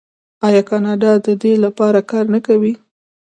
آیا 0.47 0.61
کاناډا 0.69 1.11
د 1.25 1.27
دې 1.41 1.53
لپاره 1.65 1.99
کار 2.11 2.25
نه 2.33 2.39
کوي؟ 2.47 2.73